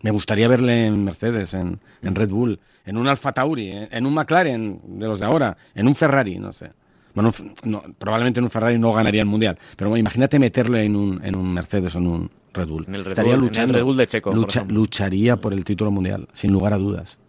[0.02, 4.06] Me gustaría verle en Mercedes, en, en Red Bull, en un Alfa Tauri, en, en
[4.08, 6.72] un McLaren de los de ahora, en un Ferrari, no sé.
[7.14, 7.32] Bueno,
[7.64, 11.24] no, probablemente en un Ferrari no ganaría el mundial, pero bueno, imagínate meterle en un,
[11.24, 12.86] en un Mercedes o en un Red Bull.
[12.88, 13.74] En el Red Estaría Bull- en el luchando.
[13.76, 17.20] Red Bull de Checo, Lucha- lucharía por el título mundial, sin lugar a dudas.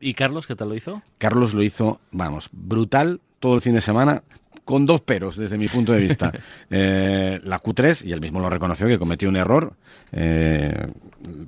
[0.00, 1.02] ¿Y Carlos qué tal lo hizo?
[1.18, 4.22] Carlos lo hizo, vamos, brutal todo el fin de semana,
[4.68, 6.30] con dos peros desde mi punto de vista.
[6.70, 9.72] Eh, la Q3, y él mismo lo reconoció, que cometió un error,
[10.12, 10.86] eh,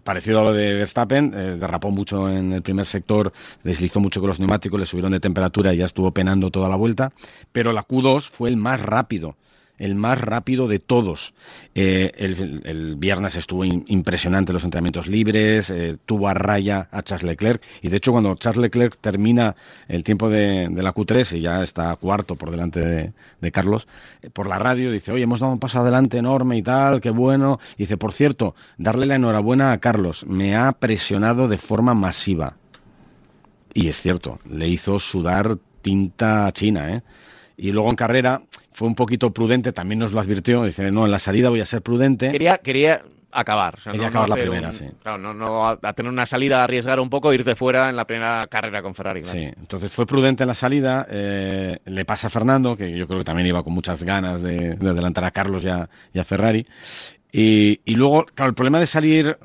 [0.03, 4.29] parecido a lo de Verstappen, eh, derrapó mucho en el primer sector, deslizó mucho con
[4.29, 7.13] los neumáticos, le subieron de temperatura y ya estuvo penando toda la vuelta,
[7.53, 9.37] pero la Q2 fue el más rápido
[9.81, 11.35] el más rápido de todos.
[11.75, 17.63] Eh, el, viernes estuvo impresionante los entrenamientos libres, eh, tuvo a raya a Charles Leclerc
[17.83, 19.57] y de hecho cuando Charles Leclerc termina
[19.89, 23.89] el tiempo de, la Q3 y ya está cuarto por delante de, Carlos,
[24.23, 27.11] eh, por la radio dice, oye, hemos dado un paso adelante enorme y tal, qué
[27.11, 27.59] bueno.
[27.79, 32.57] Dice, por cierto, darle la enhorabuena a Carlos, me ha presionado de forma masiva.
[33.73, 37.03] Y es cierto, le hizo sudar tinta china, ¿eh?
[37.63, 38.41] Y luego en carrera
[38.73, 41.67] fue un poquito prudente, también nos lo advirtió, dice, no, en la salida voy a
[41.67, 42.31] ser prudente.
[42.31, 43.75] Quería, quería acabar.
[43.75, 44.85] o sea, Quería no- no acabar la primera, un- sí.
[45.03, 48.07] Claro, no, no a, a tener una salida, arriesgar un poco, irte fuera en la
[48.07, 49.21] primera carrera con Ferrari.
[49.21, 49.39] claro.
[49.39, 53.19] Sí, entonces fue prudente en la salida, eh, le pasa a Fernando, que yo creo
[53.19, 56.25] que también iba con muchas ganas de, de adelantar a Carlos y a, y a
[56.25, 56.67] Ferrari.
[57.31, 59.37] Y, y luego, claro, el problema de salir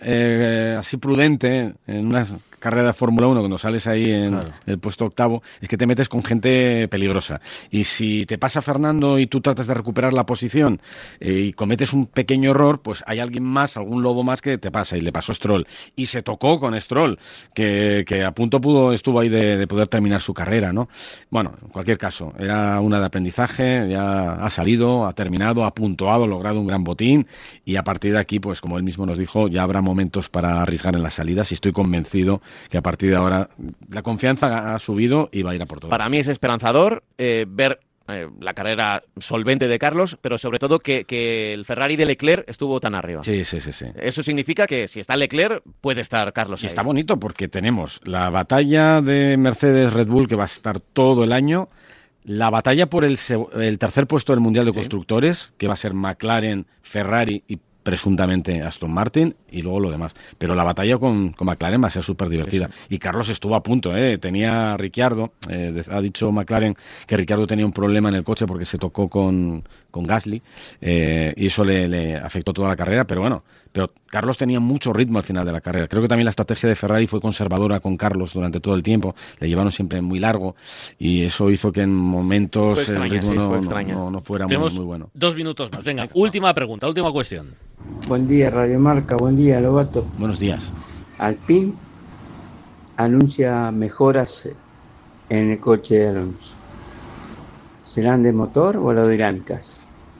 [0.00, 2.24] eh, así prudente en una
[2.64, 4.48] carrera de Fórmula 1, cuando sales ahí en Claro.
[4.66, 7.40] el puesto octavo, es que te metes con gente peligrosa.
[7.70, 10.80] Y si te pasa Fernando y tú tratas de recuperar la posición
[11.20, 14.70] eh, y cometes un pequeño error, pues hay alguien más, algún lobo más que te
[14.70, 14.96] pasa.
[14.96, 15.66] Y le pasó Stroll.
[15.94, 17.18] Y se tocó con Stroll,
[17.54, 20.88] que, que a punto pudo, estuvo ahí de, de poder terminar su carrera, ¿no?
[21.30, 26.24] Bueno, en cualquier caso, era una de aprendizaje, ya ha salido, ha terminado, ha puntuado,
[26.24, 27.26] ha logrado un gran botín
[27.64, 30.62] y a partir de aquí, pues como él mismo nos dijo, ya habrá momentos para
[30.62, 33.48] arriesgar en las salidas y estoy convencido que a partir de ahora
[33.88, 35.88] la confianza ha subido y va a ir a por todo.
[35.90, 40.78] Para mí es esperanzador eh, ver eh, la carrera solvente de Carlos, pero sobre todo
[40.78, 43.22] que, que el Ferrari de Leclerc estuvo tan arriba.
[43.22, 43.86] Sí, sí, sí, sí.
[43.96, 46.62] Eso significa que si está Leclerc, puede estar Carlos.
[46.62, 46.68] Y ahí.
[46.68, 51.32] está bonito porque tenemos la batalla de Mercedes-Red Bull que va a estar todo el
[51.32, 51.70] año,
[52.24, 53.18] la batalla por el
[53.78, 58.92] tercer puesto del Mundial de Constructores, que va a ser McLaren, Ferrari y presuntamente Aston
[58.92, 60.14] Martin, y luego lo demás.
[60.38, 62.70] Pero la batalla con, con McLaren va a ser súper divertida.
[62.88, 64.18] Y Carlos estuvo a punto, ¿eh?
[64.18, 66.74] tenía a Ricciardo, eh, ha dicho McLaren
[67.06, 70.42] que Ricciardo tenía un problema en el coche porque se tocó con, con Gasly,
[70.80, 74.92] eh, y eso le, le afectó toda la carrera, pero bueno, pero Carlos tenía mucho
[74.92, 75.88] ritmo al final de la carrera.
[75.88, 79.16] Creo que también la estrategia de Ferrari fue conservadora con Carlos durante todo el tiempo.
[79.40, 80.54] Le llevaron siempre muy largo
[80.96, 83.94] y eso hizo que en momentos Fue el extraña, ritmo sí, no, no- extraña.
[83.94, 85.10] no- no fuera muy, muy bueno.
[85.12, 85.82] dos minutos más.
[85.82, 87.48] Venga, última pregunta, última cuestión.
[88.06, 89.16] Buen día, Radio Marca.
[89.16, 90.06] Buen día, Lobato.
[90.18, 90.70] Buenos días.
[91.18, 91.72] Alpine
[92.96, 94.48] anuncia mejoras
[95.30, 96.54] en el coche de Alonso.
[97.82, 99.76] ¿Serán de motor o aerodinámicas?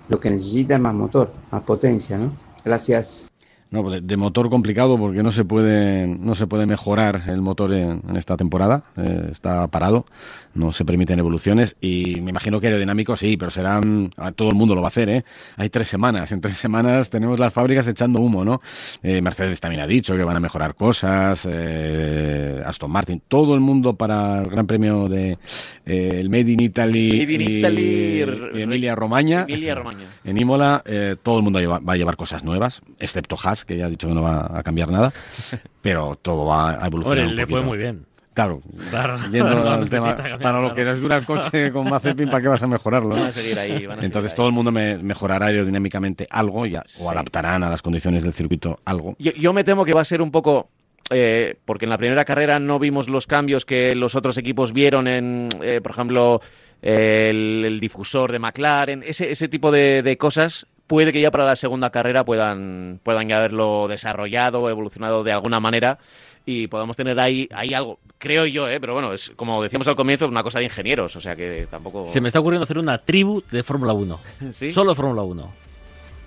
[0.08, 2.32] Lo que necesita es más motor, más potencia, ¿no?
[2.64, 3.28] Gracias.
[3.74, 7.72] No, pues de, motor complicado porque no se puede no se puede mejorar el motor
[7.72, 8.84] en, en esta temporada.
[8.96, 10.06] Eh, está parado,
[10.54, 14.76] no se permiten evoluciones y me imagino que aerodinámico sí, pero serán todo el mundo
[14.76, 15.24] lo va a hacer, ¿eh?
[15.56, 18.60] Hay tres semanas, en tres semanas tenemos las fábricas echando humo, ¿no?
[19.02, 23.60] Eh, Mercedes también ha dicho que van a mejorar cosas, eh, Aston Martin, todo el
[23.60, 25.36] mundo para el Gran Premio de
[25.84, 29.46] eh, el Made in Italy, Made in y- Italy, y Emilia Romagna.
[29.48, 30.04] Emilia Romagna.
[30.22, 33.86] En Imola eh, todo el mundo va a llevar cosas nuevas, excepto Haas, que ya
[33.86, 35.12] ha dicho que no va a cambiar nada,
[35.82, 38.06] pero todo va a evolucionar Hombre, un le fue muy bien.
[38.34, 39.14] Claro, Claro.
[39.16, 42.62] el tema, cambiar para lo que les dura el coche con Mazepin, ¿para qué vas
[42.62, 43.10] a mejorarlo?
[43.10, 46.66] Van a seguir ahí, van a Entonces seguir todo el mundo me- mejorará aerodinámicamente algo
[46.66, 49.14] ya, o adaptarán a las condiciones del circuito algo.
[49.20, 50.68] Yo, yo me temo que va a ser un poco.
[51.10, 55.06] eh, porque en la primera carrera no vimos los cambios que los otros equipos vieron
[55.06, 56.40] en, eh, por ejemplo,
[56.82, 60.66] el, el difusor de McLaren, ese, ese tipo de, de cosas.
[60.86, 65.60] Puede que ya para la segunda carrera puedan, puedan ya haberlo desarrollado, evolucionado de alguna
[65.60, 65.98] manera
[66.46, 68.78] y podamos tener ahí, ahí algo, creo yo, ¿eh?
[68.80, 72.06] pero bueno, es como decíamos al comienzo, una cosa de ingenieros, o sea que tampoco...
[72.06, 74.20] Se me está ocurriendo hacer una tribu de Fórmula 1.
[74.52, 74.72] ¿Sí?
[74.72, 75.52] Solo Fórmula 1.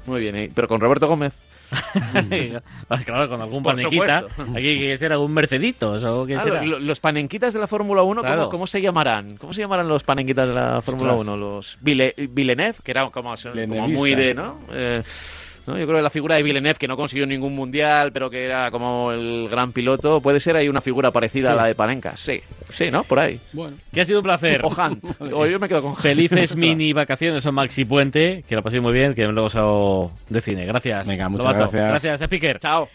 [0.07, 0.51] Muy bien, ¿eh?
[0.53, 1.35] pero con Roberto Gómez.
[3.05, 4.21] Claro, con algún Por panequita.
[4.21, 4.51] supuesto.
[4.57, 6.63] Aquí hay que ser algún Merceditos o qué será.
[6.63, 8.49] lo- los panenquitas de la Fórmula 1, ¿cómo, Claro.
[8.49, 9.37] cómo se llamarán?
[9.37, 11.35] ¿Cómo se llamarán los panenquitas de la Fórmula Ostras.
[11.35, 11.37] 1?
[11.37, 14.59] Los Ville- Villeneuve, que era como, como muy de, ¿no?
[14.71, 15.03] Eh,
[15.67, 15.77] ¿no?
[15.77, 18.71] Yo creo que la figura de Villeneuve, que no consiguió ningún mundial, pero que era
[18.71, 21.53] como el gran piloto, puede ser ahí una figura parecida Sí.
[21.53, 22.17] a la de Panenka.
[22.17, 22.41] Sí,
[22.73, 23.03] sí, ¿no?
[23.03, 23.39] Por ahí.
[23.53, 23.77] Bueno.
[23.93, 24.61] Que ha sido un placer.
[24.63, 25.03] O Hunt.
[25.33, 25.95] O yo me quedo con.
[25.95, 28.43] Felices mini vacaciones o Maxi Puente.
[28.47, 30.65] Que lo paséis muy bien, que luego salgo de cine.
[30.65, 31.07] Gracias.
[31.07, 31.71] Venga, muchas Lobato.
[31.71, 31.89] gracias.
[31.89, 32.59] Gracias, Speaker.
[32.59, 32.89] Chao.